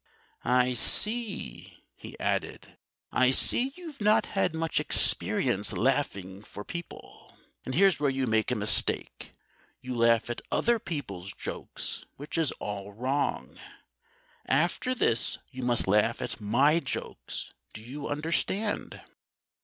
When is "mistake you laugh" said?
8.55-10.27